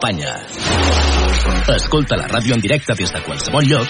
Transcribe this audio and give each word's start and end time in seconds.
Espanya. 0.00 0.32
Escolta 1.76 2.16
la 2.16 2.24
ràdio 2.30 2.54
en 2.56 2.60
directe 2.64 2.94
des 2.96 3.10
de 3.12 3.20
qualsevol 3.20 3.66
lloc 3.68 3.88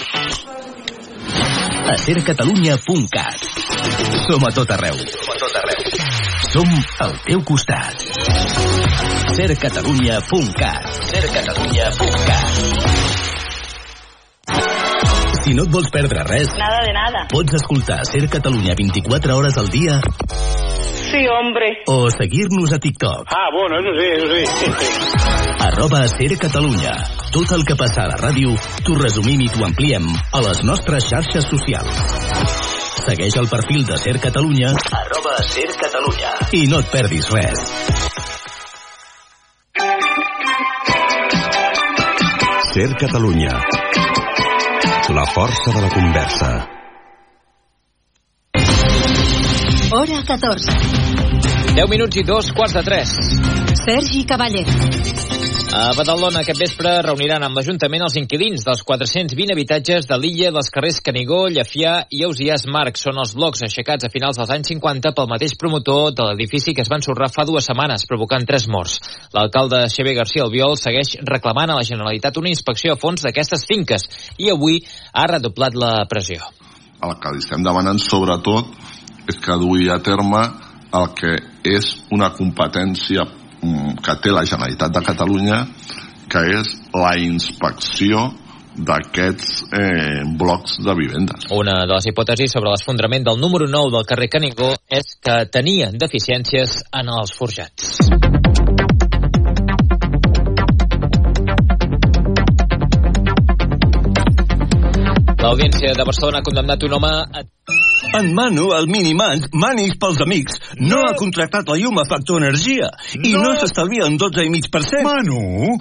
a 1.87 1.95
sercatalunya.cat. 2.03 3.45
Som 4.25 4.43
a 4.43 4.51
tot 4.51 4.73
arreu. 4.75 4.97
Som 4.99 5.31
a 5.31 5.37
tot 5.39 5.55
arreu. 5.61 5.81
Som 6.51 6.67
al 7.05 7.15
teu 7.23 7.39
costat. 7.47 7.95
sercatalunya.cat. 9.39 10.91
sercatalunya.cat. 11.13 12.45
Si 15.45 15.55
no 15.55 15.63
et 15.63 15.71
vols 15.71 15.89
perdre 15.95 16.27
res, 16.27 16.51
Nada 16.59 16.83
de 16.83 16.91
nada. 16.93 17.23
pots 17.31 17.53
escoltar 17.55 18.03
Ser 18.05 18.27
Catalunya 18.29 18.75
24 18.75 19.37
hores 19.37 19.57
al 19.57 19.69
dia 19.69 20.01
Sí, 21.11 21.25
hombre. 21.27 21.83
o 21.87 22.09
seguir-nos 22.09 22.71
a 22.73 22.79
TikTok. 22.79 23.27
Ah, 23.27 23.49
bueno, 23.51 23.75
eso 23.79 23.91
sí, 23.99 24.07
eso 24.15 24.27
sí. 24.33 24.43
Arroba 25.67 26.07
Ser 26.07 26.37
Catalunya. 26.37 26.93
Tot 27.31 27.51
el 27.51 27.63
que 27.65 27.75
passa 27.75 28.03
a 28.03 28.07
la 28.11 28.17
ràdio 28.17 28.55
t'ho 28.85 28.95
resumim 28.97 29.41
i 29.45 29.49
t'ho 29.51 29.63
ampliem 29.65 30.07
a 30.07 30.41
les 30.47 30.63
nostres 30.67 31.05
xarxes 31.11 31.45
socials. 31.51 32.01
Segueix 33.05 33.35
el 33.37 33.47
perfil 33.49 33.85
de 33.85 33.97
Ser 33.97 34.19
Catalunya 34.19 34.71
arroba 34.71 35.37
Ser 35.43 35.69
Catalunya 35.79 36.33
i 36.57 36.65
no 36.71 36.79
et 36.83 36.91
perdis 36.91 37.29
res. 37.33 37.63
Ser 42.73 42.89
Catalunya. 42.95 43.55
La 45.11 45.25
força 45.35 45.71
de 45.75 45.81
la 45.81 45.89
conversa. 45.89 46.80
Hora 49.93 50.21
14. 50.23 50.71
10 51.75 51.89
minuts 51.91 52.15
i 52.15 52.21
dos 52.23 52.47
quarts 52.55 52.71
de 52.77 52.81
3. 52.87 53.09
Sergi 53.75 54.21
Cavaller. 54.23 54.63
A 55.75 55.81
Badalona 55.97 56.45
aquest 56.45 56.61
vespre 56.63 56.93
reuniran 57.03 57.43
amb 57.43 57.59
l'Ajuntament 57.59 58.05
els 58.05 58.15
inquilins 58.21 58.63
dels 58.63 58.85
420 58.87 59.51
habitatges 59.51 60.07
de 60.07 60.15
l'illa 60.15 60.53
dels 60.55 60.71
carrers 60.71 61.01
Canigó, 61.03 61.41
Llefià 61.51 62.05
i 62.07 62.23
Ausiàs 62.23 62.63
Marc. 62.71 62.95
Són 63.01 63.19
els 63.19 63.35
blocs 63.35 63.65
aixecats 63.67 64.07
a 64.07 64.11
finals 64.13 64.39
dels 64.39 64.53
anys 64.55 64.71
50 64.71 65.11
pel 65.17 65.27
mateix 65.27 65.57
promotor 65.59 66.15
de 66.15 66.29
l'edifici 66.29 66.71
que 66.71 66.85
es 66.85 66.91
va 66.91 67.01
ensorrar 67.01 67.27
fa 67.35 67.43
dues 67.43 67.67
setmanes, 67.67 68.07
provocant 68.07 68.47
tres 68.47 68.69
morts. 68.71 68.95
L'alcalde 69.35 69.89
Xavier 69.91 70.15
García 70.21 70.47
Albiol 70.47 70.79
segueix 70.79 71.17
reclamant 71.27 71.75
a 71.75 71.81
la 71.81 71.87
Generalitat 71.91 72.39
una 72.39 72.53
inspecció 72.53 72.95
a 72.95 73.01
fons 73.03 73.27
d'aquestes 73.27 73.67
finques 73.67 74.07
i 74.39 74.47
avui 74.55 74.79
ha 75.11 75.27
redoblat 75.35 75.75
la 75.75 75.97
pressió. 76.07 76.47
El 77.03 77.15
que 77.19 77.35
li 77.35 77.43
estem 77.43 77.63
demanant 77.65 77.99
sobretot 77.99 78.90
és 79.29 79.39
que 79.41 79.57
duï 79.61 79.89
a 79.91 79.99
terme 80.03 80.43
el 80.97 81.09
que 81.15 81.37
és 81.67 81.91
una 82.11 82.31
competència 82.35 83.25
mm, 83.25 83.99
que 84.03 84.15
té 84.23 84.33
la 84.33 84.45
Generalitat 84.47 84.93
de 84.95 85.03
Catalunya 85.05 85.65
que 86.31 86.45
és 86.59 86.71
la 86.95 87.15
inspecció 87.19 88.29
d'aquests 88.71 89.49
eh, 89.75 90.21
blocs 90.39 90.77
de 90.85 90.95
vivendes. 90.95 91.49
Una 91.51 91.81
de 91.83 91.91
les 91.91 92.07
hipòtesis 92.07 92.55
sobre 92.55 92.71
l'esfondrament 92.71 93.27
del 93.27 93.39
número 93.39 93.67
9 93.67 93.91
del 93.97 94.07
carrer 94.07 94.29
Canigó 94.31 94.71
és 94.87 95.17
que 95.19 95.41
tenien 95.51 95.99
deficiències 95.99 96.79
en 97.01 97.11
els 97.11 97.35
forjats. 97.35 97.97
L'Audiència 105.41 105.91
de 105.97 106.03
Barcelona 106.07 106.39
ha 106.39 106.47
condemnat 106.47 106.83
un 106.87 106.93
home 106.95 107.09
a 107.11 107.41
En 108.13 108.33
Manu, 108.35 108.73
el 108.75 108.87
Minimans, 108.91 109.47
Manis 109.55 109.93
pels 109.99 110.19
amics, 110.25 110.57
no, 110.83 110.99
ha 111.07 111.13
contractat 111.15 111.69
la 111.71 111.77
llum 111.79 112.01
a 112.01 112.03
Factor 112.09 112.41
Energia 112.41 112.89
i 113.15 113.31
no, 113.31 113.53
s'estalvia 113.61 114.09
en 114.09 114.17
12,5%. 114.19 114.99
Manu, 115.05 115.77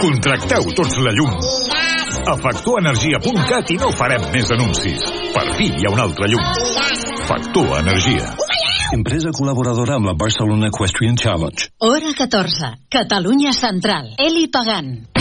contracteu 0.00 0.72
tots 0.74 0.98
la 1.06 1.14
llum. 1.14 1.30
A 2.28 2.34
factorenergia.cat 2.42 3.70
i 3.70 3.78
no 3.78 3.92
farem 3.94 4.26
més 4.34 4.50
anuncis. 4.56 5.06
Per 5.36 5.46
fi 5.54 5.70
hi 5.70 5.86
ha 5.86 5.94
una 5.94 6.08
altra 6.08 6.26
llum. 6.26 6.50
Factor 7.28 7.78
Energia. 7.78 8.34
Empresa 8.98 9.30
col·laboradora 9.36 10.00
amb 10.00 10.10
la 10.10 10.16
Barcelona 10.18 10.72
Equestrian 10.72 11.20
Challenge. 11.20 11.70
Hora 11.84 12.10
14. 12.24 12.74
Catalunya 12.90 13.54
Central. 13.54 14.16
Eli 14.18 14.48
Pagant. 14.50 15.17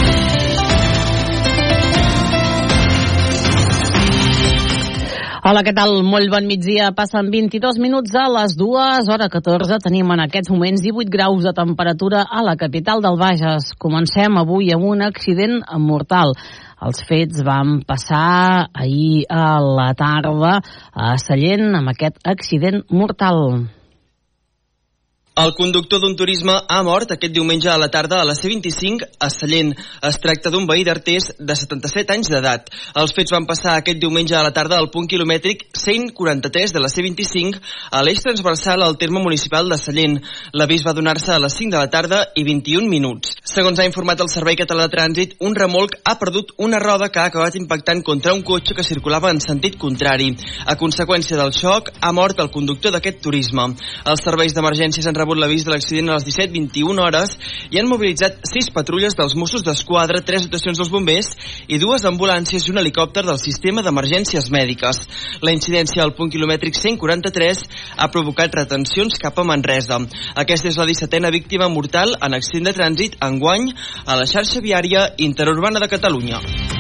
Hola, 5.48 5.62
què 5.64 5.72
tal? 5.72 6.02
Molt 6.04 6.28
bon 6.28 6.44
migdia. 6.44 6.90
Passen 6.92 7.30
22 7.32 7.78
minuts 7.80 8.12
a 8.20 8.26
les 8.34 8.58
2, 8.60 9.08
hora 9.14 9.30
14. 9.32 9.78
Tenim 9.86 10.10
en 10.12 10.20
aquests 10.26 10.52
moments 10.52 10.84
18 10.84 11.08
graus 11.14 11.48
de 11.48 11.54
temperatura 11.56 12.26
a 12.28 12.44
la 12.44 12.58
capital 12.60 13.00
del 13.06 13.16
Bages. 13.22 13.70
Comencem 13.80 14.36
avui 14.42 14.74
amb 14.76 14.90
un 14.90 15.06
accident 15.08 15.62
mortal. 15.86 16.36
Els 16.84 17.00
fets 17.08 17.48
van 17.48 17.78
passar 17.88 18.68
ahir 18.76 19.24
a 19.32 19.48
la 19.64 19.88
tarda 19.96 20.58
a 20.92 21.16
Sallent 21.16 21.80
amb 21.80 21.96
aquest 21.96 22.20
accident 22.28 22.84
mortal. 22.92 23.70
El 25.38 25.52
conductor 25.54 26.00
d'un 26.02 26.16
turisme 26.18 26.54
ha 26.68 26.78
mort 26.82 27.12
aquest 27.14 27.30
diumenge 27.30 27.68
a 27.70 27.76
la 27.78 27.92
tarda 27.94 28.18
a 28.18 28.26
la 28.26 28.34
C25 28.34 29.04
a 29.22 29.28
Sallent. 29.30 29.76
Es 30.08 30.16
tracta 30.18 30.50
d'un 30.50 30.64
veí 30.66 30.82
d'Artés 30.82 31.28
de 31.38 31.56
77 31.60 32.16
anys 32.16 32.32
d'edat. 32.34 32.72
Els 32.98 33.14
fets 33.14 33.36
van 33.36 33.46
passar 33.46 33.76
aquest 33.78 34.00
diumenge 34.02 34.34
a 34.34 34.42
la 34.42 34.50
tarda 34.56 34.80
al 34.82 34.90
punt 34.90 35.06
quilomètric 35.06 35.68
143 35.78 36.74
de 36.74 36.82
la 36.82 36.90
C25 36.90 37.62
a 37.94 38.02
l'eix 38.02 38.24
transversal 38.26 38.82
al 38.82 38.98
terme 38.98 39.22
municipal 39.22 39.70
de 39.70 39.78
Sallent. 39.78 40.16
L'avís 40.58 40.82
va 40.88 40.96
donar-se 40.98 41.36
a 41.36 41.38
les 41.44 41.54
5 41.54 41.76
de 41.76 41.84
la 41.84 41.92
tarda 41.94 42.24
i 42.34 42.42
21 42.48 42.90
minuts. 42.90 43.36
Segons 43.46 43.78
ha 43.78 43.86
informat 43.86 44.26
el 44.26 44.34
Servei 44.34 44.58
Català 44.58 44.88
de 44.88 44.96
Trànsit, 44.96 45.38
un 45.46 45.54
remolc 45.54 46.00
ha 46.02 46.18
perdut 46.18 46.56
una 46.58 46.82
roda 46.82 47.12
que 47.14 47.22
ha 47.22 47.28
acabat 47.30 47.60
impactant 47.62 48.02
contra 48.02 48.34
un 48.34 48.42
cotxe 48.42 48.74
que 48.74 48.88
circulava 48.90 49.30
en 49.30 49.44
sentit 49.46 49.78
contrari. 49.78 50.34
A 50.66 50.80
conseqüència 50.82 51.38
del 51.38 51.54
xoc, 51.54 51.94
ha 52.02 52.12
mort 52.12 52.42
el 52.42 52.50
conductor 52.50 52.98
d'aquest 52.98 53.22
turisme. 53.22 53.70
Els 54.02 54.26
serveis 54.26 54.58
d'emergències 54.58 55.06
han 55.06 55.27
rebut 55.28 55.42
l'avís 55.42 55.66
de 55.66 55.72
l'accident 55.74 56.10
a 56.10 56.16
les 56.16 56.26
17.21 56.26 57.02
hores 57.04 57.34
i 57.72 57.80
han 57.80 57.90
mobilitzat 57.92 58.40
sis 58.48 58.70
patrulles 58.72 59.16
dels 59.18 59.36
Mossos 59.36 59.64
d'Esquadra, 59.66 60.22
tres 60.24 60.48
dotacions 60.48 60.80
dels 60.80 60.92
bombers 60.94 61.34
i 61.68 61.80
dues 61.82 62.06
ambulàncies 62.08 62.64
i 62.64 62.72
un 62.72 62.80
helicòpter 62.80 63.26
del 63.28 63.40
sistema 63.42 63.84
d'emergències 63.84 64.48
mèdiques. 64.54 65.04
La 65.44 65.52
incidència 65.52 66.04
al 66.04 66.16
punt 66.16 66.32
quilomètric 66.32 66.80
143 66.80 67.66
ha 67.98 68.12
provocat 68.14 68.56
retencions 68.56 69.20
cap 69.20 69.38
a 69.38 69.48
Manresa. 69.48 70.00
Aquesta 70.36 70.72
és 70.72 70.80
la 70.80 70.88
17a 70.88 71.34
víctima 71.36 71.68
mortal 71.68 72.16
en 72.22 72.40
accident 72.40 72.72
de 72.72 72.78
trànsit 72.80 73.20
enguany 73.20 73.74
a 74.06 74.16
la 74.16 74.28
xarxa 74.30 74.64
viària 74.64 75.10
interurbana 75.18 75.84
de 75.84 75.92
Catalunya. 75.92 76.77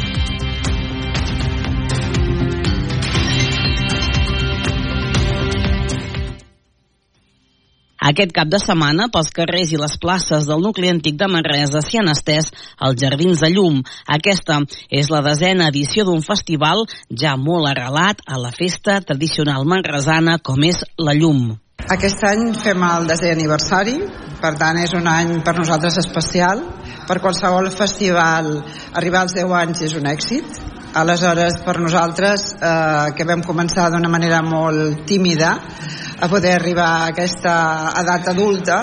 Aquest 8.07 8.31
cap 8.31 8.47
de 8.47 8.59
setmana, 8.61 9.09
pels 9.11 9.33
carrers 9.35 9.71
i 9.73 9.79
les 9.81 9.97
places 9.99 10.45
del 10.47 10.61
nucli 10.63 10.87
antic 10.87 11.17
de 11.19 11.27
Manresa 11.27 11.81
s'hi 11.83 11.99
han 11.99 12.07
estès 12.13 12.53
els 12.87 13.01
Jardins 13.01 13.41
de 13.43 13.49
Llum. 13.51 13.81
Aquesta 14.17 14.61
és 15.01 15.09
la 15.11 15.19
desena 15.25 15.67
edició 15.73 16.05
d'un 16.07 16.23
festival 16.23 16.85
ja 17.23 17.35
molt 17.35 17.67
arrelat 17.73 18.23
a 18.23 18.39
la 18.39 18.53
festa 18.55 19.01
tradicional 19.01 19.67
manresana 19.67 20.37
com 20.39 20.63
és 20.63 20.79
la 20.95 21.17
Llum. 21.17 21.57
Aquest 21.97 22.23
any 22.29 22.47
fem 22.55 22.87
el 22.87 23.11
desè 23.11 23.33
aniversari, 23.35 23.97
per 24.39 24.53
tant 24.61 24.79
és 24.79 24.95
un 24.95 25.11
any 25.11 25.35
per 25.43 25.57
nosaltres 25.59 25.99
especial. 26.05 26.63
Per 27.07 27.19
qualsevol 27.23 27.69
festival 27.75 28.53
arribar 28.99 29.25
als 29.25 29.35
10 29.35 29.59
anys 29.65 29.83
és 29.89 29.99
un 29.99 30.07
èxit. 30.15 30.76
Aleshores, 30.93 31.59
per 31.65 31.79
nosaltres, 31.79 32.53
eh, 32.55 33.13
que 33.15 33.25
vam 33.27 33.43
començar 33.43 33.89
d'una 33.91 34.09
manera 34.09 34.41
molt 34.41 35.05
tímida, 35.05 35.57
a 36.19 36.27
poder 36.27 36.53
arribar 36.55 36.87
a 36.87 37.07
aquesta 37.11 37.53
edat 38.01 38.29
adulta 38.31 38.77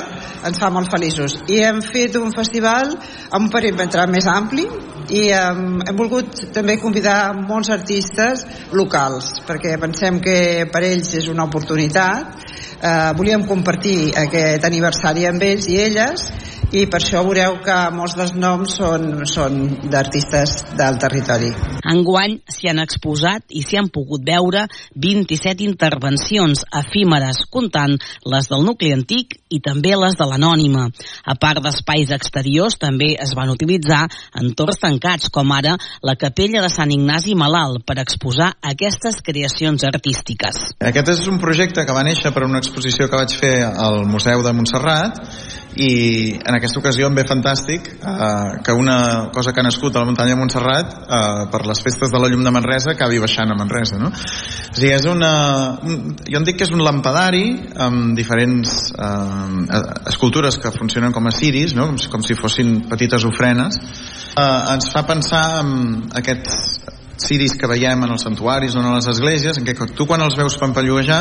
ens 0.46 0.58
fa 0.60 0.70
molt 0.70 0.90
feliços. 0.92 1.34
I 1.50 1.62
hem 1.66 1.80
fet 1.82 2.16
un 2.20 2.30
festival 2.34 2.92
amb 3.30 3.46
un 3.46 3.50
perímetre 3.50 4.06
més 4.06 4.28
ampli 4.30 4.68
i 5.10 5.24
hem, 5.34 5.80
hem 5.82 5.96
volgut 5.98 6.44
també 6.54 6.78
convidar 6.80 7.34
molts 7.34 7.72
artistes 7.74 8.44
locals 8.72 9.40
perquè 9.48 9.74
pensem 9.80 10.20
que 10.22 10.68
per 10.72 10.84
ells 10.86 11.14
és 11.18 11.28
una 11.32 11.48
oportunitat. 11.48 12.38
Eh, 12.84 13.12
volíem 13.18 13.46
compartir 13.48 14.12
aquest 14.20 14.64
aniversari 14.68 15.26
amb 15.26 15.42
ells 15.42 15.66
i 15.72 15.80
elles 15.80 16.28
i 16.74 16.86
per 16.90 16.98
això 16.98 17.20
veureu 17.22 17.60
que 17.62 17.74
molts 17.94 18.16
dels 18.18 18.32
noms 18.34 18.72
són, 18.78 19.04
són 19.30 19.58
d'artistes 19.90 20.56
del 20.74 20.98
territori. 20.98 21.52
Enguany 21.86 22.38
s'hi 22.50 22.70
han 22.70 22.80
exposat 22.82 23.54
i 23.54 23.62
s'hi 23.62 23.78
han 23.78 23.90
pogut 23.94 24.24
veure 24.26 24.64
27 24.98 25.62
intervencions 25.62 26.64
efímeres, 26.80 27.44
comptant 27.54 27.94
les 28.26 28.50
del 28.50 28.64
nucli 28.66 28.90
antic 28.96 29.36
i 29.54 29.60
també 29.62 29.94
les 30.00 30.16
de 30.18 30.26
l'anònima. 30.26 30.88
A 31.30 31.36
part 31.38 31.62
d'espais 31.62 32.10
exteriors, 32.16 32.78
també 32.80 33.12
es 33.22 33.34
van 33.38 33.52
utilitzar 33.52 34.02
entorns 34.40 34.80
tancats, 34.82 35.30
com 35.30 35.52
ara 35.54 35.76
la 36.02 36.16
capella 36.18 36.64
de 36.64 36.72
Sant 36.72 36.90
Ignasi 36.90 37.36
Malalt, 37.38 37.84
per 37.86 38.00
exposar 38.02 38.50
aquestes 38.62 39.20
creacions 39.22 39.86
artístiques. 39.86 40.74
Aquest 40.80 41.12
és 41.14 41.22
un 41.30 41.38
projecte 41.42 41.86
que 41.86 41.94
va 41.94 42.06
néixer 42.06 42.34
per 42.34 42.48
una 42.48 42.58
exposició 42.62 43.06
que 43.06 43.20
vaig 43.20 43.36
fer 43.38 43.54
al 43.62 44.02
Museu 44.10 44.42
de 44.42 44.56
Montserrat 44.56 45.22
i 45.76 46.34
en 46.38 46.56
aquesta 46.56 46.78
ocasió 46.78 47.08
em 47.08 47.16
ve 47.18 47.24
fantàstic 47.26 47.88
eh, 47.96 48.60
que 48.64 48.74
una 48.78 49.30
cosa 49.34 49.52
que 49.52 49.60
ha 49.60 49.66
nascut 49.66 49.96
a 49.96 50.02
la 50.04 50.08
muntanya 50.08 50.34
de 50.34 50.40
Montserrat 50.40 50.94
eh, 51.02 51.46
per 51.50 51.64
les 51.66 51.82
festes 51.82 52.12
de 52.14 52.20
la 52.20 52.30
llum 52.30 52.44
de 52.46 52.52
Manresa 52.54 52.92
acabi 52.94 53.18
baixant 53.22 53.50
a 53.50 53.58
Manresa 53.58 53.98
no? 53.98 54.10
o 54.10 54.74
sigui, 54.76 54.92
és 54.94 55.06
una, 55.10 55.34
un, 55.82 56.14
jo 56.22 56.38
en 56.38 56.46
dic 56.46 56.60
que 56.60 56.68
és 56.68 56.74
un 56.74 56.84
lampadari 56.86 57.44
amb 57.86 58.14
diferents 58.18 58.74
eh, 58.94 59.82
escultures 60.14 60.60
que 60.62 60.74
funcionen 60.74 61.14
com 61.14 61.26
a 61.26 61.34
ciris 61.34 61.74
no? 61.74 61.90
com, 61.90 61.98
si, 61.98 62.10
com 62.12 62.26
si 62.26 62.38
fossin 62.38 62.76
petites 62.90 63.26
ofrenes 63.26 63.80
eh, 63.80 64.74
ens 64.74 64.90
fa 64.94 65.06
pensar 65.08 65.46
en 65.64 66.04
aquests 66.22 67.02
ciris 67.18 67.56
que 67.58 67.70
veiem 67.70 68.06
en 68.06 68.16
els 68.16 68.24
santuaris 68.26 68.74
o 68.74 68.82
en 68.82 68.94
les 68.94 69.08
esglésies 69.12 69.58
en 69.58 69.66
què 69.66 69.76
tu 69.94 70.06
quan 70.06 70.22
els 70.24 70.36
veus 70.38 70.58
pampalluejar 70.60 71.20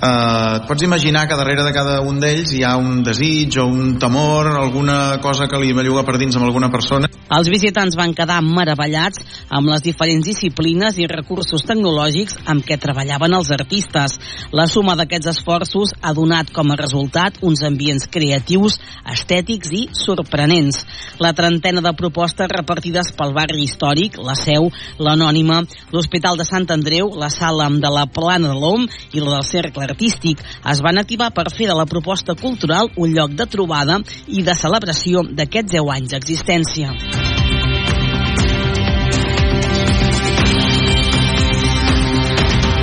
eh, 0.00 0.56
et 0.56 0.66
pots 0.66 0.82
imaginar 0.82 1.26
que 1.28 1.36
darrere 1.36 1.64
de 1.64 1.72
cada 1.72 2.00
un 2.00 2.20
d'ells 2.20 2.52
hi 2.54 2.62
ha 2.64 2.76
un 2.80 3.02
desig 3.04 3.58
o 3.60 3.66
un 3.66 3.98
temor, 3.98 4.48
alguna 4.48 5.18
cosa 5.22 5.46
que 5.48 5.60
li 5.60 5.72
belluga 5.76 6.04
per 6.06 6.18
dins 6.18 6.36
amb 6.36 6.48
alguna 6.48 6.70
persona. 6.70 7.08
Els 7.30 7.48
visitants 7.52 7.94
van 7.94 8.14
quedar 8.16 8.40
meravellats 8.42 9.22
amb 9.54 9.70
les 9.70 9.84
diferents 9.84 10.26
disciplines 10.26 10.98
i 10.98 11.06
recursos 11.10 11.62
tecnològics 11.66 12.40
amb 12.50 12.64
què 12.66 12.78
treballaven 12.80 13.36
els 13.38 13.52
artistes. 13.54 14.16
La 14.56 14.66
suma 14.66 14.96
d'aquests 14.98 15.30
esforços 15.36 15.94
ha 16.00 16.14
donat 16.16 16.50
com 16.54 16.72
a 16.72 16.78
resultat 16.80 17.38
uns 17.46 17.62
ambients 17.66 18.08
creatius, 18.10 18.80
estètics 19.06 19.70
i 19.76 19.84
sorprenents. 19.94 20.82
La 21.22 21.32
trentena 21.36 21.84
de 21.84 21.94
propostes 21.94 22.50
repartides 22.50 23.12
pel 23.14 23.34
barri 23.36 23.62
històric, 23.62 24.18
la 24.18 24.34
Seu, 24.34 24.70
l'Anònima, 25.10 25.62
l'Hospital 25.92 26.38
de 26.38 26.46
Sant 26.48 26.68
Andreu, 26.70 27.12
la 27.18 27.30
Sala 27.34 27.68
de 27.70 27.90
la 27.92 28.06
Plana 28.06 28.54
de 28.54 28.58
l'Om 28.58 28.86
i 28.86 29.20
la 29.22 29.36
del 29.36 29.48
Cercle 29.48 29.88
Artístic 29.88 30.42
es 30.72 30.84
van 30.84 31.02
activar 31.02 31.32
per 31.34 31.48
fer 31.50 31.68
de 31.70 31.76
la 31.76 31.88
proposta 31.90 32.38
cultural 32.38 32.92
un 32.96 33.14
lloc 33.16 33.34
de 33.34 33.48
trobada 33.50 34.00
i 34.28 34.46
de 34.46 34.56
celebració 34.56 35.26
d'aquests 35.26 35.76
10 35.76 35.94
anys 35.98 36.16
d'existència. 36.16 37.29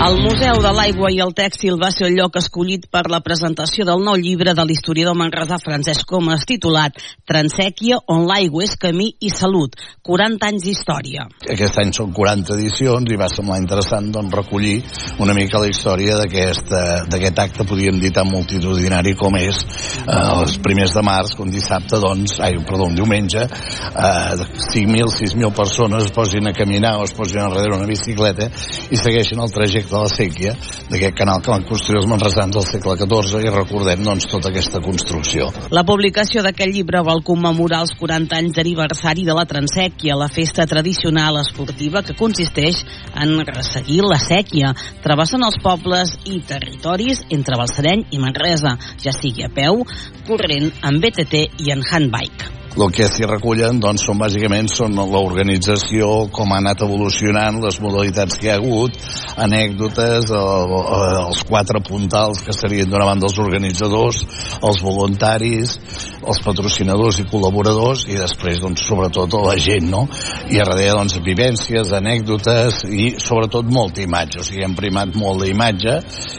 El 0.08 0.22
Museu 0.24 0.62
de 0.64 0.70
l'Aigua 0.72 1.10
i 1.12 1.18
el 1.20 1.34
Tèxtil 1.36 1.76
va 1.82 1.90
ser 1.92 2.06
el 2.08 2.14
lloc 2.16 2.38
escollit 2.40 2.86
per 2.88 3.02
la 3.12 3.18
presentació 3.26 3.84
del 3.84 4.06
nou 4.06 4.16
llibre 4.16 4.54
de 4.56 4.64
l'historiador 4.64 5.18
manresà 5.20 5.58
Francesc 5.60 6.06
Comas 6.08 6.46
titulat 6.48 6.96
Transèquia, 7.28 7.98
on 8.14 8.24
l'aigua 8.30 8.64
és 8.64 8.78
camí 8.80 9.10
i 9.20 9.28
salut. 9.34 9.76
40 10.08 10.48
anys 10.48 10.64
d'història. 10.64 11.26
Aquest 11.52 11.80
any 11.82 11.92
són 11.98 12.14
40 12.16 12.56
edicions 12.56 13.12
i 13.12 13.18
va 13.20 13.28
semblar 13.28 13.58
interessant 13.60 14.08
doncs, 14.16 14.32
recollir 14.38 14.78
una 15.26 15.36
mica 15.36 15.60
la 15.60 15.68
història 15.74 16.22
d'aquest 16.22 17.44
acte, 17.44 17.68
podríem 17.68 18.00
dir, 18.00 18.14
tan 18.16 18.32
multitudinari 18.32 19.12
com 19.20 19.36
és 19.42 19.60
eh, 19.60 20.24
els 20.38 20.56
primers 20.64 20.96
de 20.96 21.04
març, 21.04 21.36
com 21.36 21.52
dissabte, 21.52 22.00
doncs, 22.00 22.38
ai, 22.40 22.56
perdó, 22.70 22.88
un 22.88 22.96
diumenge, 22.96 23.44
eh, 23.44 24.48
5.000, 24.70 25.12
6.000 25.20 25.52
persones 25.60 26.08
es 26.08 26.16
posin 26.16 26.48
a 26.48 26.56
caminar 26.56 26.96
o 27.02 27.04
es 27.10 27.18
posin 27.18 27.44
a 27.44 27.52
darrere 27.52 27.76
una 27.76 27.92
bicicleta 27.92 28.48
i 28.88 29.04
segueixen 29.04 29.44
el 29.44 29.52
trajecte 29.52 29.97
de 29.98 30.06
la 30.06 30.14
sèquia 30.14 30.54
d'aquest 30.92 31.18
canal 31.18 31.42
que 31.44 31.52
van 31.52 31.66
construir 31.68 32.02
els 32.02 32.10
manresans 32.10 32.56
al 32.56 32.66
segle 32.68 32.96
XIV 33.00 33.44
i 33.44 33.54
recordem 33.54 34.04
doncs 34.06 34.28
tota 34.32 34.52
aquesta 34.52 34.82
construcció. 34.84 35.50
La 35.74 35.84
publicació 35.88 36.44
d'aquest 36.46 36.74
llibre 36.74 37.04
vol 37.06 37.24
commemorar 37.28 37.84
els 37.86 37.96
40 38.00 38.38
anys 38.40 38.58
d'aniversari 38.58 39.26
de 39.28 39.36
la 39.38 39.48
Transèquia, 39.50 40.18
la 40.18 40.30
festa 40.32 40.68
tradicional 40.70 41.42
esportiva 41.42 42.04
que 42.06 42.18
consisteix 42.18 42.84
en 43.16 43.40
resseguir 43.48 44.04
la 44.06 44.20
sèquia, 44.22 44.74
travessant 45.04 45.46
els 45.48 45.60
pobles 45.64 46.18
i 46.26 46.42
territoris 46.48 47.26
entre 47.34 47.60
Balsareny 47.60 48.08
i 48.12 48.22
Manresa, 48.24 48.78
ja 49.04 49.16
sigui 49.16 49.48
a 49.48 49.52
peu, 49.54 49.84
corrent, 50.28 50.72
en 50.88 51.02
BTT 51.04 51.48
i 51.66 51.74
en 51.76 51.84
handbike 51.88 52.57
el 52.78 52.92
que 52.94 53.08
s'hi 53.10 53.26
recullen 53.26 53.80
doncs, 53.82 54.04
són 54.06 54.20
bàsicament 54.22 54.68
són 54.70 54.98
l'organització, 55.10 56.28
com 56.34 56.52
ha 56.54 56.60
anat 56.62 56.84
evolucionant, 56.86 57.58
les 57.64 57.80
modalitats 57.82 58.38
que 58.38 58.48
hi 58.48 58.52
ha 58.54 58.58
hagut, 58.60 58.98
anècdotes, 59.42 60.30
el, 60.30 60.76
els 61.24 61.42
quatre 61.50 61.82
puntals 61.86 62.44
que 62.46 62.54
serien 62.54 62.90
d'una 62.92 63.08
banda 63.10 63.26
els 63.30 63.40
organitzadors, 63.42 64.22
els 64.62 64.84
voluntaris, 64.86 65.78
els 66.22 66.42
patrocinadors 66.46 67.22
i 67.24 67.28
col·laboradors 67.32 68.06
i 68.12 68.20
després, 68.20 68.62
doncs, 68.62 68.86
sobretot 68.86 69.40
la 69.42 69.58
gent, 69.62 69.90
no? 69.90 70.06
I 70.52 70.62
a 70.62 70.68
darrere, 70.68 70.94
doncs, 71.00 71.18
vivències, 71.26 71.94
anècdotes 71.98 72.84
i 72.92 73.10
sobretot 73.22 73.70
molta 73.74 74.04
imatge, 74.06 74.44
o 74.44 74.46
sigui, 74.46 74.66
hem 74.68 74.78
primat 74.78 75.18
molt 75.18 75.42
d'imatge 75.44 75.98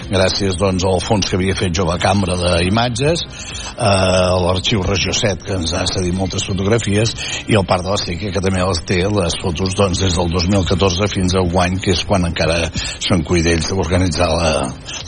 gràcies, 0.09 0.55
doncs, 0.61 0.87
al 0.87 1.03
fons 1.03 1.27
que 1.27 1.39
havia 1.39 1.57
fet 1.59 1.75
Jove 1.75 1.99
Cambra 2.03 2.39
d'imatges, 2.39 3.27
eh, 3.75 4.33
l'arxiu 4.47 4.87
Regió 4.87 5.15
7 5.15 5.45
que 5.45 5.59
ens 5.59 5.75
ha 5.75 5.85
cedit 5.91 6.15
molt 6.15 6.28
moltes 6.29 6.45
fotografies 6.45 7.15
i 7.49 7.57
el 7.57 7.65
Parc 7.65 7.87
de 7.87 7.95
la 7.95 8.01
Sèquia 8.01 8.33
que 8.35 8.43
també 8.45 8.61
les 8.61 8.83
té 8.85 9.01
les 9.09 9.37
fotos 9.41 9.73
doncs, 9.73 10.03
des 10.03 10.17
del 10.19 10.29
2014 10.29 11.09
fins 11.09 11.35
a 11.35 11.41
guany 11.41 11.79
que 11.81 11.95
és 11.97 12.05
quan 12.05 12.29
encara 12.29 12.69
són 12.77 13.25
cuidells 13.25 13.71
d'organitzar 13.73 14.29
la, 14.29 14.51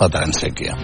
la 0.01 0.09
Transèquia. 0.09 0.79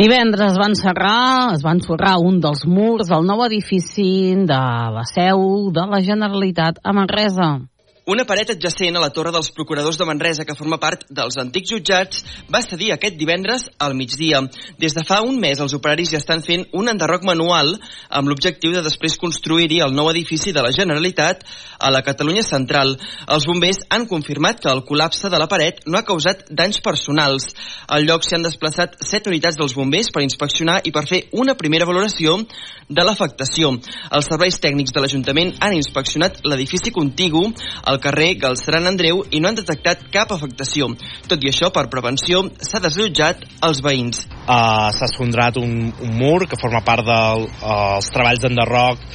Divendres 0.00 0.56
van 0.58 0.72
serrar, 0.74 1.52
es 1.52 1.60
van 1.62 1.82
sorrar 1.84 2.16
un 2.24 2.40
dels 2.42 2.64
murs 2.66 3.12
del 3.12 3.28
nou 3.28 3.44
edifici 3.44 4.32
de 4.48 4.62
la 4.96 5.04
seu 5.12 5.68
de 5.70 5.84
la 5.92 6.00
Generalitat 6.02 6.80
a 6.82 6.96
Manresa. 6.96 7.52
Una 8.04 8.24
paret 8.26 8.48
adjacent 8.50 8.96
a 8.98 9.00
la 9.00 9.12
Torre 9.14 9.30
dels 9.30 9.52
Procuradors 9.54 9.94
de 9.94 10.04
Manresa, 10.08 10.42
que 10.42 10.56
forma 10.58 10.74
part 10.82 11.04
dels 11.06 11.36
antics 11.38 11.70
jutjats, 11.70 12.24
va 12.50 12.58
cedir 12.58 12.88
aquest 12.90 13.14
divendres 13.14 13.68
al 13.78 13.94
migdia. 13.94 14.40
Des 14.74 14.96
de 14.96 15.04
fa 15.06 15.20
un 15.22 15.36
mes, 15.38 15.60
els 15.62 15.76
operaris 15.76 16.10
ja 16.10 16.18
estan 16.18 16.42
fent 16.42 16.64
un 16.74 16.90
enderroc 16.90 17.22
manual 17.22 17.70
amb 18.10 18.26
l'objectiu 18.26 18.74
de 18.74 18.82
després 18.82 19.14
construir-hi 19.22 19.78
el 19.86 19.94
nou 19.94 20.10
edifici 20.10 20.50
de 20.50 20.64
la 20.66 20.72
Generalitat 20.74 21.44
a 21.78 21.92
la 21.94 22.00
Catalunya 22.02 22.42
Central. 22.42 22.96
Els 23.30 23.46
bombers 23.46 23.84
han 23.94 24.08
confirmat 24.10 24.58
que 24.58 24.72
el 24.74 24.82
col·lapse 24.82 25.30
de 25.30 25.38
la 25.38 25.46
paret 25.46 25.86
no 25.86 26.00
ha 26.00 26.02
causat 26.02 26.42
danys 26.50 26.82
personals. 26.82 27.52
Al 27.86 28.02
lloc 28.02 28.26
s'hi 28.26 28.34
han 28.34 28.48
desplaçat 28.48 28.98
set 28.98 29.30
unitats 29.30 29.60
dels 29.62 29.76
bombers 29.78 30.10
per 30.10 30.24
inspeccionar 30.26 30.80
i 30.82 30.90
per 30.90 31.06
fer 31.06 31.28
una 31.38 31.54
primera 31.54 31.86
valoració 31.86 32.40
de 32.90 33.06
l'afectació. 33.06 33.76
Els 34.10 34.26
serveis 34.26 34.58
tècnics 34.58 34.90
de 34.90 35.06
l'Ajuntament 35.06 35.54
han 35.62 35.78
inspeccionat 35.78 36.42
l'edifici 36.42 36.90
contigu, 36.90 37.46
al 37.92 38.00
carrer 38.02 38.34
Galceran 38.40 38.88
Andreu 38.90 39.22
i 39.30 39.40
no 39.40 39.50
han 39.50 39.58
detectat 39.58 40.06
cap 40.14 40.32
afectació. 40.34 40.88
Tot 41.28 41.44
i 41.44 41.50
això, 41.52 41.70
per 41.74 41.88
prevenció, 41.92 42.42
s'ha 42.60 42.80
desallotjat 42.82 43.44
els 43.68 43.82
veïns. 43.84 44.24
Uh, 44.42 44.90
s'ha 44.96 45.08
esfondrat 45.08 45.60
un, 45.60 45.92
un 45.92 46.16
mur 46.18 46.46
que 46.48 46.58
forma 46.60 46.82
part 46.86 47.06
dels 47.06 47.46
de, 47.46 47.62
uh, 47.62 48.12
treballs 48.12 48.42
d'enderroc 48.42 49.06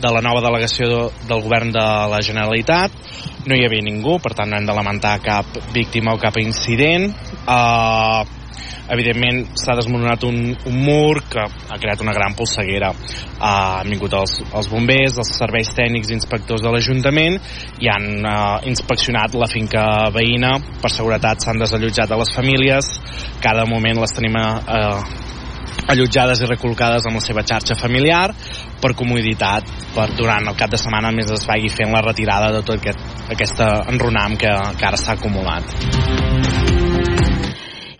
de 0.00 0.12
la 0.12 0.20
nova 0.20 0.42
delegació 0.44 1.08
del 1.26 1.42
govern 1.44 1.72
de 1.74 1.84
la 2.12 2.20
Generalitat. 2.24 2.94
No 3.46 3.56
hi 3.56 3.64
havia 3.66 3.84
ningú, 3.86 4.18
per 4.22 4.34
tant 4.36 4.50
no 4.52 4.60
hem 4.60 4.66
de 4.68 4.76
lamentar 4.76 5.16
cap 5.24 5.58
víctima 5.74 6.14
o 6.14 6.20
cap 6.22 6.36
incident. 6.42 7.12
Uh, 7.46 8.35
evidentment 8.92 9.56
s'ha 9.58 9.76
desmoronat 9.78 10.24
un, 10.28 10.38
un 10.68 10.78
mur 10.84 11.22
que 11.30 11.42
ha 11.42 11.78
creat 11.82 12.02
una 12.04 12.14
gran 12.16 12.36
polseguera. 12.38 12.92
Uh, 12.92 13.82
han 13.82 13.92
vingut 13.92 14.14
els, 14.16 14.38
els 14.46 14.70
bombers 14.72 15.18
els 15.22 15.34
serveis 15.38 15.72
tècnics 15.76 16.10
i 16.10 16.16
inspectors 16.16 16.64
de 16.64 16.72
l'Ajuntament 16.72 17.38
i 17.82 17.90
han 17.92 18.08
uh, 18.22 18.58
inspeccionat 18.68 19.36
la 19.38 19.50
finca 19.50 19.84
veïna. 20.14 20.56
Per 20.82 20.92
seguretat 20.92 21.44
s'han 21.44 21.62
desallotjat 21.62 22.12
a 22.12 22.20
les 22.22 22.34
famílies. 22.36 22.92
Cada 23.44 23.66
moment 23.68 24.02
les 24.02 24.16
tenim 24.16 24.38
uh, 24.38 25.00
allotjades 25.86 26.40
i 26.42 26.48
recolcades 26.50 27.06
amb 27.06 27.20
la 27.20 27.24
seva 27.24 27.44
xarxa 27.46 27.76
familiar 27.78 28.30
per 28.82 28.94
comoditat 28.98 29.70
per 29.94 30.08
durant 30.18 30.48
el 30.50 30.58
cap 30.58 30.72
de 30.72 30.80
setmana 30.80 31.12
més 31.14 31.30
es 31.32 31.46
vagi 31.48 31.72
fent 31.72 31.94
la 31.94 32.04
retirada 32.04 32.52
de 32.54 32.62
tot 32.62 32.80
aquest, 32.80 33.02
aquesta 33.32 33.70
enronam 33.92 34.38
que, 34.40 34.54
que 34.78 34.88
ara 34.90 35.00
s'ha 35.00 35.16
acumulat. 35.16 36.65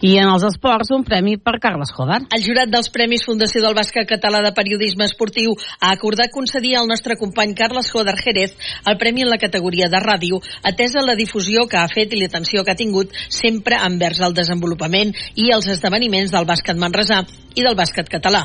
I 0.04 0.16
en 0.20 0.28
els 0.28 0.44
esports, 0.44 0.90
un 0.92 1.04
premi 1.08 1.36
per 1.40 1.56
Carles 1.62 1.92
Joder. 1.96 2.18
El 2.36 2.42
jurat 2.44 2.68
dels 2.68 2.90
Premis 2.92 3.24
Fundació 3.24 3.62
del 3.64 3.76
Bàsquet 3.78 4.08
Català 4.10 4.42
de 4.44 4.52
Periodisme 4.56 5.06
Esportiu 5.08 5.54
ha 5.80 5.94
acordat 5.94 6.34
concedir 6.34 6.74
al 6.76 6.90
nostre 6.90 7.16
company 7.16 7.54
Carles 7.56 7.88
Joder 7.94 8.16
Jerez 8.20 8.52
el 8.84 8.98
premi 9.00 9.24
en 9.24 9.32
la 9.32 9.40
categoria 9.40 9.88
de 9.88 10.02
ràdio, 10.02 10.42
atesa 10.62 11.04
la 11.04 11.16
difusió 11.16 11.64
que 11.70 11.80
ha 11.80 11.88
fet 11.88 12.12
i 12.12 12.20
l'atenció 12.20 12.64
que 12.64 12.74
ha 12.74 12.78
tingut 12.78 13.14
sempre 13.28 13.80
envers 13.88 14.20
el 14.20 14.36
desenvolupament 14.36 15.14
i 15.34 15.50
els 15.56 15.70
esdeveniments 15.72 16.34
del 16.34 16.48
bàsquet 16.48 16.76
manresà 16.76 17.24
i 17.56 17.64
del 17.64 17.76
bàsquet 17.76 18.08
català. 18.12 18.42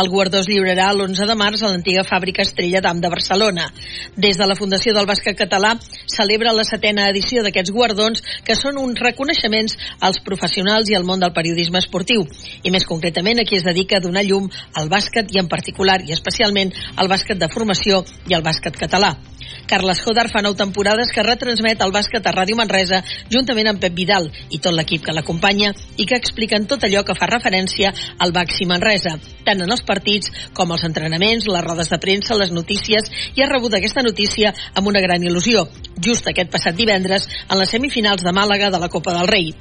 El 0.00 0.08
guardó 0.08 0.40
es 0.40 0.48
lliurarà 0.48 0.88
l'11 0.92 1.28
de 1.28 1.36
març 1.36 1.62
a 1.62 1.70
l'antiga 1.70 2.04
fàbrica 2.08 2.42
Estrella 2.42 2.80
d'Am 2.84 3.02
de 3.02 3.10
Barcelona. 3.12 3.68
Des 4.16 4.40
de 4.40 4.48
la 4.48 4.56
Fundació 4.56 4.94
del 4.96 5.08
Bàsquet 5.08 5.36
Català 5.36 5.74
celebra 6.14 6.54
la 6.56 6.64
setena 6.64 7.08
edició 7.12 7.44
d'aquests 7.44 7.74
guardons 7.76 8.24
que 8.46 8.56
són 8.56 8.80
uns 8.80 9.00
reconeixements 9.04 9.76
als 10.00 10.22
professionals 10.24 10.88
i 10.90 10.96
al 10.96 11.04
món 11.04 11.20
del 11.20 11.34
periodisme 11.36 11.82
esportiu 11.82 12.24
i 12.62 12.72
més 12.72 12.88
concretament 12.88 13.42
a 13.42 13.46
qui 13.48 13.60
es 13.60 13.68
dedica 13.68 14.00
a 14.00 14.04
donar 14.04 14.24
llum 14.24 14.48
al 14.80 14.88
bàsquet 14.88 15.30
i 15.34 15.42
en 15.42 15.48
particular 15.52 16.00
i 16.02 16.16
especialment 16.16 16.72
al 16.96 17.12
bàsquet 17.12 17.38
de 17.38 17.52
formació 17.52 18.04
i 18.28 18.34
al 18.34 18.42
bàsquet 18.46 18.80
català. 18.80 19.12
Carles 19.66 20.02
Jodar 20.04 20.26
fa 20.28 20.42
nou 20.44 20.54
temporades 20.58 21.10
que 21.14 21.24
retransmet 21.24 21.80
el 21.84 21.92
bàsquet 21.94 22.26
a 22.26 22.32
Ràdio 22.34 22.56
Manresa 22.58 23.00
juntament 23.32 23.70
amb 23.70 23.80
Pep 23.80 23.94
Vidal 23.96 24.28
i 24.50 24.60
tot 24.60 24.76
l'equip 24.76 25.04
que 25.06 25.14
l'acompanya 25.16 25.72
i 25.96 26.06
que 26.06 26.18
expliquen 26.20 26.68
tot 26.70 26.84
allò 26.84 27.04
que 27.04 27.16
fa 27.16 27.28
referència 27.30 27.92
al 28.18 28.34
Baxi 28.36 28.68
Manresa, 28.68 29.16
tant 29.46 29.64
en 29.64 29.76
els 29.76 29.84
partits 29.88 30.32
com 30.52 30.72
els 30.76 30.84
entrenaments, 30.84 31.48
les 31.48 31.64
rodes 31.64 31.92
de 31.92 32.00
premsa, 32.00 32.36
les 32.36 32.52
notícies 32.52 33.08
i 33.34 33.42
ha 33.42 33.50
rebut 33.50 33.74
aquesta 33.78 34.04
notícia 34.04 34.52
amb 34.74 34.92
una 34.92 35.02
gran 35.04 35.24
il·lusió, 35.24 35.68
just 36.00 36.28
aquest 36.28 36.52
passat 36.52 36.76
divendres 36.76 37.28
en 37.48 37.60
les 37.60 37.72
semifinals 37.72 38.24
de 38.24 38.36
Màlaga 38.36 38.70
de 38.70 38.82
la 38.82 38.92
Copa 38.92 39.16
del 39.16 39.30
Rei. 39.30 39.54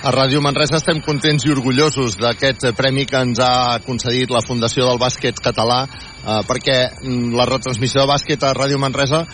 A 0.00 0.08
Ràdio 0.14 0.40
Manresa 0.40 0.78
estem 0.78 1.02
contents 1.04 1.44
i 1.44 1.50
orgullosos 1.52 2.14
d'aquest 2.16 2.62
premi 2.72 3.02
que 3.04 3.20
ens 3.20 3.36
ha 3.44 3.76
concedit 3.84 4.30
la 4.32 4.40
Fundació 4.40 4.86
del 4.88 5.00
Bàsquet 5.02 5.42
Català 5.44 5.82
eh, 5.84 6.38
perquè 6.48 6.76
mm, 6.88 7.34
la 7.36 7.44
retransmissió 7.50 8.00
de 8.00 8.08
bàsquet 8.08 8.46
a 8.48 8.54
Ràdio 8.56 8.80
Manresa 8.80 9.26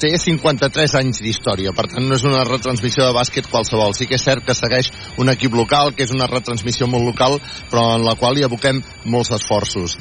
té 0.00 0.14
53 0.16 0.96
anys 1.02 1.20
d'història, 1.20 1.74
per 1.76 1.84
tant 1.92 2.08
no 2.08 2.16
és 2.16 2.24
una 2.24 2.46
retransmissió 2.48 3.04
de 3.04 3.12
bàsquet 3.12 3.50
qualsevol. 3.52 3.92
Sí 3.92 4.08
que 4.08 4.16
és 4.16 4.24
cert 4.24 4.44
que 4.48 4.56
segueix 4.56 4.88
un 5.20 5.28
equip 5.32 5.52
local, 5.52 5.92
que 5.92 6.08
és 6.08 6.16
una 6.16 6.30
retransmissió 6.32 6.88
molt 6.88 7.04
local, 7.12 7.36
però 7.68 7.90
en 7.98 8.08
la 8.08 8.16
qual 8.16 8.40
hi 8.40 8.48
aboquem 8.48 8.80
molts 9.04 9.36
esforços. 9.36 9.98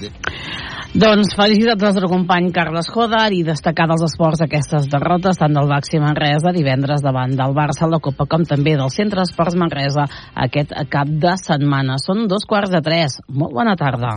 Doncs 0.96 1.34
felicitats 1.36 1.84
al 1.84 1.90
nostre 1.90 2.08
company 2.08 2.46
Carles 2.56 2.88
Jodar 2.88 3.26
i 3.36 3.42
destacar 3.44 3.84
dels 3.90 4.06
esports 4.06 4.40
aquestes 4.46 4.86
derrotes 4.88 5.36
tant 5.42 5.58
del 5.58 5.68
Baxi 5.68 6.00
Manresa 6.00 6.54
divendres 6.56 7.04
davant 7.04 7.34
del 7.36 7.52
Barça 7.58 7.84
a 7.84 7.90
la 7.92 8.00
Copa 8.00 8.24
com 8.32 8.46
també 8.48 8.78
del 8.80 8.94
Centre 8.96 9.26
Esports 9.28 9.58
Manresa 9.60 10.06
aquest 10.46 10.72
cap 10.94 11.12
de 11.26 11.36
setmana. 11.42 12.00
Són 12.00 12.30
dos 12.32 12.48
quarts 12.48 12.72
de 12.72 12.80
tres. 12.86 13.20
Molt 13.28 13.52
bona 13.60 13.76
tarda. 13.76 14.16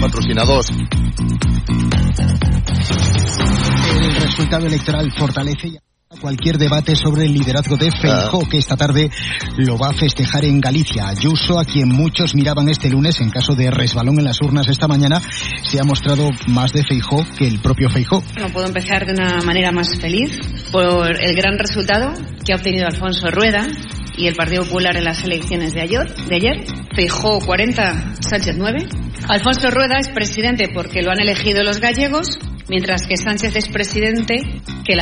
Patrocinadors. 0.00 0.72
El 4.00 4.10
resultado 4.24 4.72
electoral 4.72 5.12
fortalece 5.20 5.89
cualquier 6.20 6.58
debate 6.58 6.94
sobre 6.94 7.24
el 7.24 7.32
liderazgo 7.32 7.76
de 7.76 7.90
Feijó, 7.90 8.48
que 8.48 8.58
esta 8.58 8.76
tarde 8.76 9.10
lo 9.56 9.78
va 9.78 9.88
a 9.88 9.94
festejar 9.94 10.44
en 10.44 10.60
Galicia. 10.60 11.08
Ayuso, 11.08 11.58
a 11.58 11.64
quien 11.64 11.88
muchos 11.88 12.34
miraban 12.34 12.68
este 12.68 12.90
lunes 12.90 13.20
en 13.20 13.30
caso 13.30 13.54
de 13.54 13.70
resbalón 13.70 14.18
en 14.18 14.24
las 14.24 14.40
urnas 14.40 14.68
esta 14.68 14.86
mañana, 14.86 15.20
se 15.62 15.80
ha 15.80 15.84
mostrado 15.84 16.28
más 16.48 16.72
de 16.72 16.84
Feijó 16.84 17.24
que 17.38 17.46
el 17.46 17.60
propio 17.60 17.88
Feijó. 17.90 18.22
No 18.38 18.48
puedo 18.48 18.66
empezar 18.66 19.06
de 19.06 19.12
una 19.12 19.40
manera 19.42 19.72
más 19.72 19.98
feliz 19.98 20.38
por 20.70 21.16
el 21.20 21.34
gran 21.34 21.58
resultado 21.58 22.12
que 22.44 22.52
ha 22.52 22.56
obtenido 22.56 22.86
Alfonso 22.86 23.30
Rueda 23.30 23.66
y 24.16 24.26
el 24.26 24.34
Partido 24.34 24.64
Popular 24.64 24.96
en 24.96 25.04
las 25.04 25.24
elecciones 25.24 25.72
de 25.72 25.80
ayer. 25.80 26.14
De 26.28 26.36
ayer. 26.36 26.64
Feijó 26.94 27.38
40, 27.40 28.14
Sánchez 28.20 28.56
9. 28.58 28.86
Alfonso 29.28 29.70
Rueda 29.70 29.98
es 29.98 30.08
presidente 30.08 30.68
porque 30.74 31.02
lo 31.02 31.10
han 31.10 31.20
elegido 31.20 31.62
los 31.62 31.80
gallegos, 31.80 32.38
mientras 32.68 33.06
que 33.06 33.16
Sánchez 33.16 33.56
es 33.56 33.68
presidente 33.68 34.42
que 34.84 34.96
la 34.96 34.98